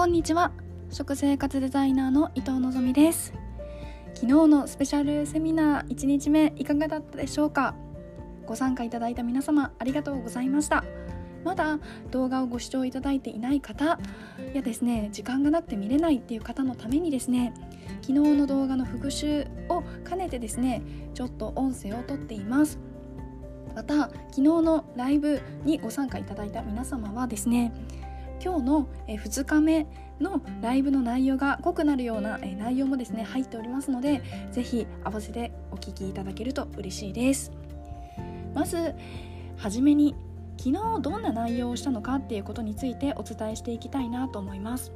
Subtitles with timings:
[0.00, 0.50] こんにちは。
[0.90, 3.34] 食生活デザイナーの伊藤のぞみです。
[4.14, 7.74] 昨日のスペシャルセミナー1日目いかがだったでしょうか？
[8.46, 10.84] ご参加いただいた皆様ありがとうございました。
[11.44, 11.78] まだ
[12.12, 13.98] 動画をご視聴いただいていない方
[14.54, 17.52] やですね時間がなくて見れないっていう方のためにですね
[18.00, 20.80] 昨日の動画の復習を兼ねてですね
[21.12, 22.78] ちょっと音声をとっています。
[23.74, 27.74] また昨日のライブにご参加いただいた皆様はですね
[28.42, 29.86] 今日の2日目
[30.20, 37.52] のライブの内容が濃くなるような内容もですね入っておりますので是非合わせてお聞きいただけると嬉しいです。
[38.54, 38.94] まず
[39.56, 40.14] はじめに
[40.56, 44.92] 昨日どんな内容をしたのかっていうことについてお伝えしていきたいなと思います。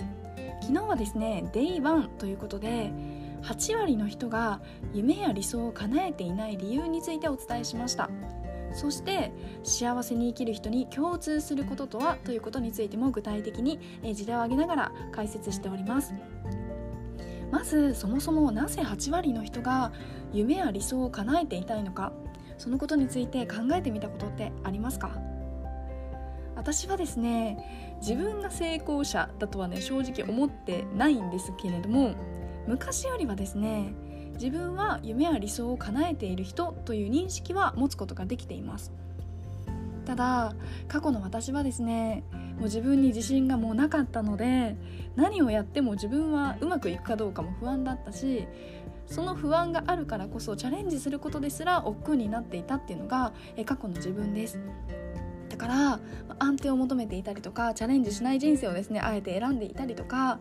[0.60, 2.90] 昨日はですね Day1 ということで
[3.42, 4.60] 8割の人が
[4.92, 8.08] 夢や理想を叶えていない理由についてお伝えしました。
[8.74, 13.78] そして幸せに生きる人に共通することとはということについても具体的に
[14.14, 16.12] 事例を挙げながら解説しております。
[17.50, 19.92] まずそもそもなぜ8割の人が
[20.32, 22.12] 夢や理想を叶えていたいのか
[22.58, 25.16] そのことについて考えてみたことってありますか？
[26.56, 32.14] 私はですね自分が成功者だとはね正直思ってないんですけれども
[32.66, 33.92] 昔よりはですね
[34.34, 38.92] 自分は夢や理想を叶えている人という認識は持つことができています。
[40.04, 40.54] ただ
[40.86, 42.24] 過去の私はですね
[42.56, 44.76] もう自分に自信がもうなかったので
[45.16, 48.46] 何をやっても自分はうまくいくかどうかも不安だったし
[49.06, 53.32] その不安があるからこそチャレンジすることですら億劫になっていたっていうのが
[53.64, 54.58] 過去の自分です。
[55.48, 56.00] だから
[56.40, 60.40] 安定を求めていたりとかチャレンジしない人生をですねあえて選んでいたりとか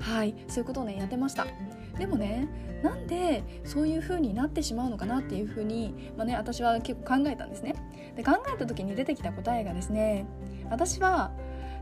[0.00, 1.46] はいそういうことをねやってました。
[1.98, 2.48] でもね
[2.82, 7.74] なんでそういう風になってしまうのかなっていう風にまあね私は結構考えたんですね。
[8.16, 10.26] で考えた時に出てきた答えがですね
[10.70, 11.32] 私は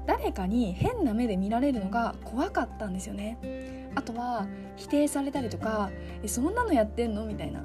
[0.07, 3.91] 誰かに変な目で見られるのが怖かったんですよね。
[3.95, 5.91] あとは否定されたりとか
[6.23, 7.25] えそんなのやってんの？
[7.27, 7.65] みたいな。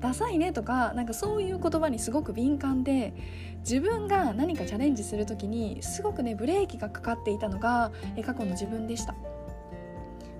[0.00, 3.14] ダサいねとかなんかそういう言葉にすごく敏感で
[3.60, 7.90] 自分が何かチャレンジする時にすごくねブレーキがかかっていたのが
[8.22, 9.14] 過去の自分でした。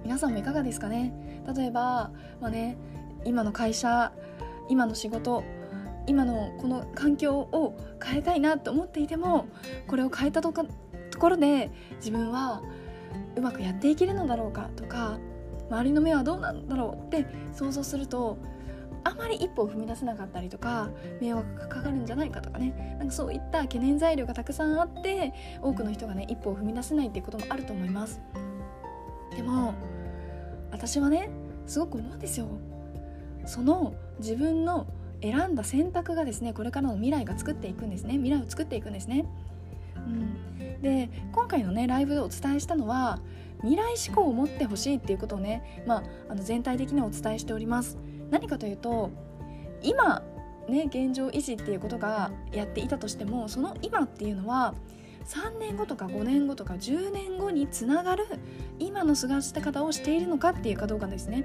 [0.04, 1.12] 皆さんもいかがですかね？
[1.56, 2.76] 例えば、まあね、
[3.24, 4.12] 今の会社
[4.68, 5.42] 今の仕事
[6.06, 9.46] 今のこの環境を変えたいなと思っていても
[9.88, 10.64] これを変えたとか
[11.10, 12.62] ところで自分は
[13.36, 15.18] うまくやっていけるのだろうかとか
[15.70, 18.36] 周りの目はどうなんだろうって想像すると
[19.04, 20.90] あまり一歩を踏み出せなかったりとか
[21.20, 22.96] 迷惑がかかるんじゃないかとかね。
[22.98, 25.32] なんかそういった懸念材料がたくさんあって
[25.62, 28.20] 多くの人がね一歩を踏み出せないっていうこともあると思います。
[29.36, 29.74] でも
[30.70, 31.28] 私はね
[31.66, 32.48] すごく思うんですよ。
[33.46, 34.86] その自分の
[35.22, 38.14] 選んだ選択がですねこれからの未来が作っていくんですね。
[38.14, 39.24] 未来を作っていくんですね、
[39.96, 43.20] うん、で今回のねライブでお伝えしたのは
[43.60, 47.96] 未来志向を持ってほしいっていうことをね、まあ、あの全体的にお伝えしております。
[48.30, 49.10] 何かというと
[49.82, 50.22] 今
[50.68, 54.74] ね現状維持っていうことがやっていたとしてもその今っていうのは
[55.26, 58.26] 3年後とか5年後とか10年後につながる
[58.78, 61.44] 今の過ごした方をしているのかっていうかどうかですね。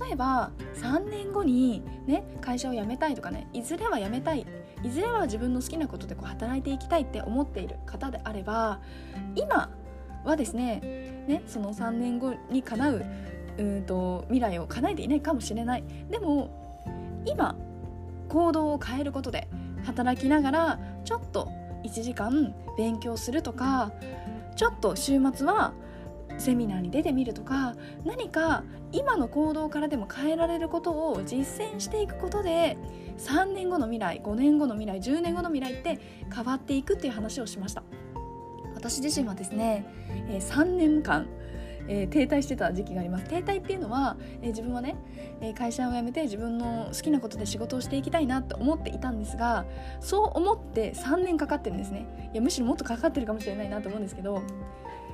[0.00, 4.46] 例えば3年後に、ね、会社を辞めたいとかねいずれは辞めたい
[4.82, 8.80] いずれは自分の好きなことでこう働いていきたいって思っている方であれば
[9.34, 9.70] 今
[10.24, 13.04] はですねねその3年後に叶う
[13.58, 15.84] うんと未来を叶えていないかもしれない。
[16.10, 16.50] でも
[17.26, 17.54] 今
[18.28, 19.46] 行動を変えることで
[19.84, 21.50] 働きながらちょっと
[21.84, 23.92] 1時間勉強するとか
[24.56, 25.74] ちょっと週末は
[26.38, 32.76] セミナーに出てみるとか何か今の行動からでも変えられることを実践していくことで
[33.18, 35.98] 3年後の未来5年後の未来10年後の未来って
[36.34, 37.82] 変わっていくっていう話をしました。
[38.74, 39.86] 私自身はですね、
[40.28, 41.28] え3年間
[41.88, 43.24] えー、停滞してた時期があります。
[43.24, 44.96] 停滞っていうのは、えー、自分はね、
[45.40, 49.64] えー、会社を辞めて自分の好きなことで仕事をしていきたいなって思っていたんですが
[50.00, 52.30] そう思って3年かかってるんですね。
[52.32, 54.42] いやむしろもっとかかってるかもしれないなと思うんですけど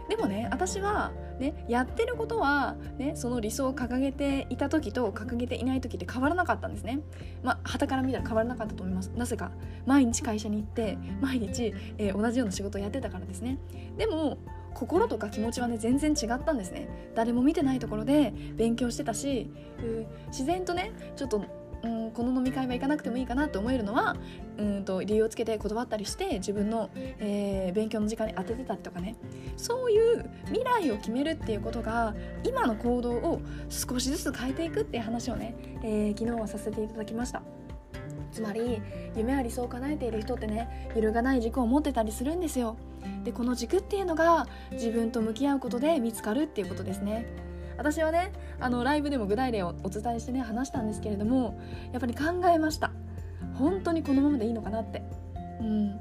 [0.08, 7.00] でもね私はねやってることはねその理想を掲げていた時と掲げていない時って変わらなかったんですね。
[7.42, 9.12] まあ旗から見たら変わらなかったと思います。
[9.14, 9.52] なぜか
[9.86, 13.58] 毎日会社に行って毎日、えー、同じような仕事をやってたからですね。
[13.98, 14.38] でも
[14.78, 16.88] 心とか気持ちはね全然違ったんですね。
[17.16, 19.50] 誰も見てないところで勉強してたし
[20.28, 21.42] 自然とねちょっと
[21.80, 24.16] うん、この飲み会は行かなくてもいいかなと思えるのは
[24.56, 29.14] うんと理由をつけて断ったりして自分の、えー、勉強の時間に当ててたりとかね。
[29.56, 35.54] そういう未来を決めるっていうことが今の行動を少しずつ変えていくっていう話をね、
[35.84, 37.42] えー、昨日はさせていただきました。
[38.32, 38.82] つまり
[39.16, 42.76] 夢や理想を叶えている人ってね揺るがない軸を持ってたりするんですよ。
[43.24, 47.26] でこの軸っていうのが自分と向き合うことで見つかるっていうことですね。
[47.76, 51.60] 私はねあのライブでも具体例をお伝えしてね話したんですけれども
[51.92, 52.90] やっぱり考えました。
[53.54, 55.02] 本当にこのままでいいのかなって。
[55.60, 55.96] うん。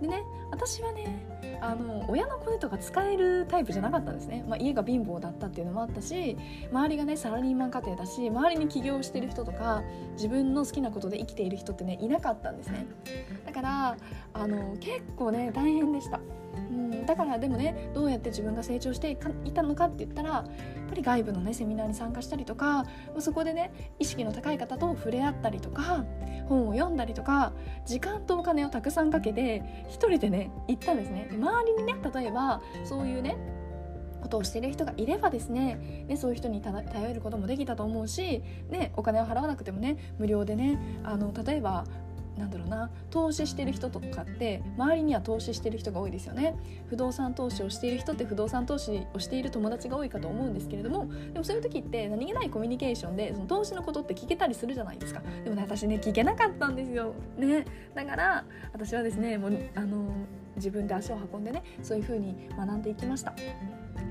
[0.00, 1.26] でね私はね
[1.60, 6.36] あの親のコネとか使えるタイプじゃなかったんですね、まあ、家が貧乏だったっていうのもあったし
[6.72, 9.82] 周りがねサラリーマン家庭だし周りに起業してる人とか
[10.14, 12.86] 自分の好きなことで生きている人ってねいなかったんですね。
[13.44, 13.96] だから
[14.32, 16.20] あの結構ね大変でした。
[16.54, 19.10] うん、だからでもねどうやって自分が成長して
[19.44, 22.84] いたのかって言ったらやっぱり外部のねセミナーに参加したりとか
[23.18, 26.04] そこでね意識の高い方と触れ合ったりとか
[26.48, 27.52] 本を読んだりとか
[27.86, 31.28] 時間とお金をたくさんかけて一人でね行ったんですね。
[31.32, 33.36] 周りにね例えばそういうね
[34.20, 41.84] ことをしている人がいればですねねそういう人に頼ることもできたと思うし、ね、お金を払わなくてもね無料でねあの例えば
[42.40, 46.56] なんだろうな投資してる人とかって周りには投資してる人が多いですよね。
[46.88, 55.22] 不動産投資をしている人って不動産投資をしている友達が多いかと思うんですけれどもでもそういう時って何気ないコミュニケーションでその投資のことって聞けたりするじゃないですか。
[55.44, 57.12] でもね私ね聞けなかったんですよ。
[57.36, 57.66] ね。
[57.94, 60.10] だから私はですねもうあの
[60.56, 63.34] 自分で足を運んでねそういう風に学んでいきました。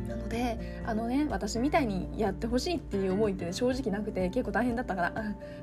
[0.09, 5.13] なのであのね私みたいにやってほしいっていう思いって、ね、正直なくて結構大変だったから。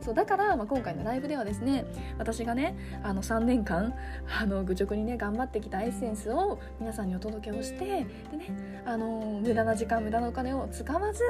[0.01, 1.85] そうだから、まあ、今回のライブではですね
[2.19, 3.95] 私がねあの3年間
[4.41, 11.23] あの愚直にね頑張ってきたエッセンスを皆さんにお届けをしてでねあの無駄な時間無駄なお金を使わず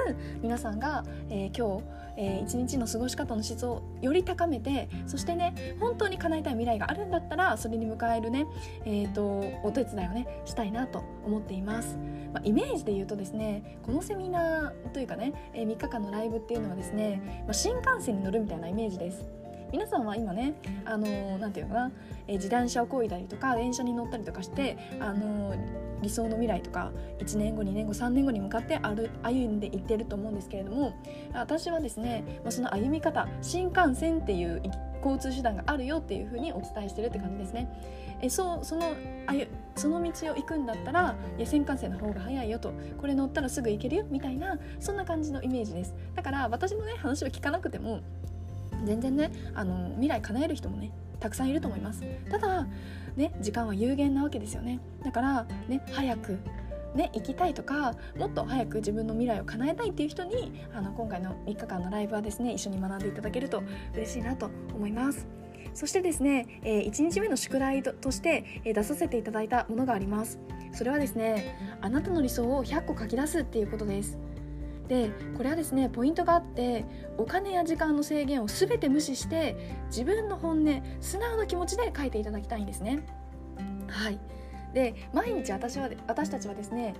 [0.42, 1.84] 皆さんが、えー、今日、
[2.16, 8.46] えー、一日の過ごし方の質をより高めてそしてね本当に叶えたい未来があるんだったらそれに迎えるね、
[8.84, 11.96] えーと、お手伝いをねしたいなと思っています、
[12.32, 19.35] まあ、イメージで言うとですねこのセミナーというかね、えー、3日間のライブっていうのはですね、まあ、新幹線に乗るみたいなイメージです。
[19.72, 20.54] 皆さんは今ね
[20.84, 21.92] あのー、て言うのかな、
[22.28, 25.54] え、自転車をこいだりとか電車に乗ったりとかしてあの、
[26.02, 30.94] 理想の未来とか1年後2年後3年後に向かって歩んでいってると思うんですけれども
[31.34, 34.62] 私はですね、まあ、その歩み方新幹線っていう
[35.02, 37.68] 交通手段があるよっていうふうにお伝えしてるって感じですね。
[38.20, 38.94] えそうその
[39.26, 48.00] あゆその道を行くんだったらいや新幹線の方が早いよとこれ乗ったらすぐ行けるよみたいなそんな感じのイメージですだから私のね話を聞かなくても
[48.84, 52.02] 全然ねあの未来叶える人もねたくさんいると思います。
[52.30, 52.66] ただ
[53.16, 54.80] ね時間は有限なわけですよね。
[55.04, 56.38] だからね早く
[56.96, 63.62] ね、行きたいとかもっと早く自分の未来を叶えたいっていう人にあの今回の3日間のライブはですね一緒に学んでいただけると
[63.94, 65.26] 嬉しいなと思います。
[65.74, 70.40] そしてですね、えー、1日目の宿題として、えー、出させていただいたものがあります。
[70.72, 74.16] それはですねあなたの理想を100個書き出すっていうことです。
[74.88, 76.84] でこれはですねポイントがあって
[77.18, 83.04] お金や時間の制限を全て無視して自分の本音素直な気持ちで書いていただきたいんですね。
[83.88, 84.18] はい。
[84.74, 86.94] で毎日私は私たちはですね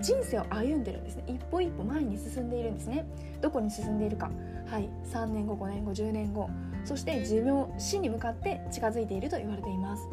[0.00, 1.24] 人生を歩んでるんですね。
[1.26, 3.06] 一歩一歩前に進んでいるんですね。
[3.40, 4.30] どこに進んでいるか。
[4.66, 4.88] はい。
[5.12, 6.48] 3年後5年後10年後。
[6.84, 10.08] そして自分を死に向かって近づいていると言われています。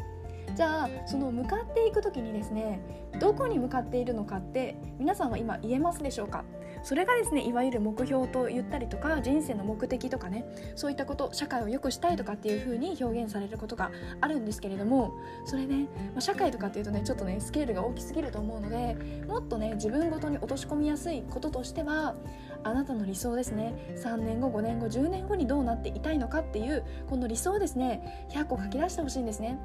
[0.54, 2.80] じゃあその向かっていく時にですね
[3.20, 6.44] どこに向かっているのかって皆さんは今言えますでしょうか？
[6.86, 10.46] それがですねいわゆる目標と言ったりとか人生の目的とかね
[10.76, 13.90] そういったこと社会を良くしたいとかっていう風に表現されることが
[14.20, 22.14] あるんですけれどもそれね、まあ、社会とかっていうとねちょっとねスケールが大きすぎると思うのでもっとね自分ごとに落とし込みやすいこととしては
[22.62, 29.58] あなたの理想ですね3年後5年後10年後にどうなっていたいのかっていうこの理想をですね100個書き出してほしいんですね。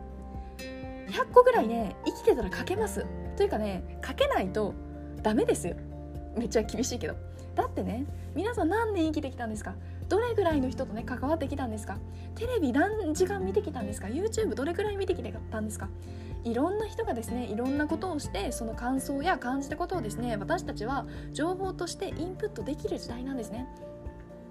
[1.10, 3.06] 100個ぐらいね生きてたら書けます。
[3.38, 4.74] というかね書けないと
[5.22, 5.76] ダメですよ。
[6.38, 7.16] めっちゃ厳しいけど。
[7.56, 9.76] だってね皆さん何年生きてきたんですか？
[10.08, 11.98] どれぐらいの人とね関わってきたんですか？
[12.36, 15.90] テレビ何時間見てきたんですか？YouTube どれぐらい見てきてたんですか？
[16.44, 23.68] いろんな人がですねいろんなことをしてその感想や感じたことをですね私たちは情報としてインプットできる時代なんですね。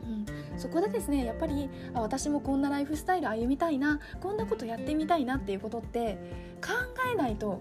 [0.02, 6.18] うん、そこでですねやっぱりあ私もこんなライフスタイル歩みたいなこんなことやってみたいなっていうことって
[6.62, 6.72] 考
[7.12, 7.60] えないと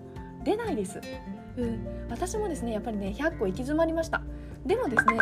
[0.49, 0.99] 出ないです、
[1.57, 4.23] うん、私もですねやっぱりね100個行き詰まりました。
[4.65, 5.19] でもですね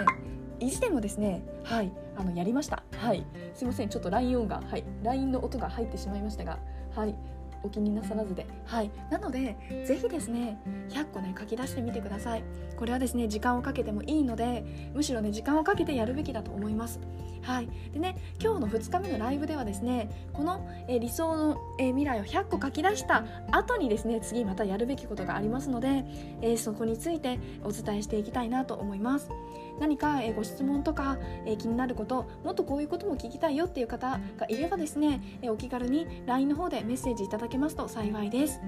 [0.59, 2.83] 意地でもですねはいあのやりました。
[2.95, 3.25] はい。
[3.53, 6.59] すいませんちょっと LINE 音がはい LINE の音が入ってしまいましたが
[6.95, 7.15] はい。
[7.63, 8.45] お気になさらずで。
[8.65, 8.91] はい。
[9.09, 10.59] なのでぜひですね
[10.89, 12.43] 100個ね書き出してみてください。
[12.77, 16.99] これはですね時間をかけてもいいのでむしろね時間をかけてやるべきだと思います。
[17.41, 17.69] はい。
[17.93, 26.03] でね今日の2日目のライブではですねこの、え理想の、え未来を100個書き出した後にですね次またやるべきことがありますので、
[26.41, 29.29] えそこについてお伝えしていきたいなと思います。
[29.79, 38.59] 何か、えご質問とか、え気になることもっとこういうことも聞きたいよっていう方がいればですね、えお気軽に LINE の方でメッセージいただけますと幸いです。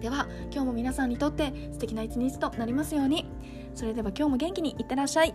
[0.00, 3.26] では今日も皆さんにとって素敵な一日となりますように。
[3.74, 5.34] それでは今日も元気にいってらっしゃい。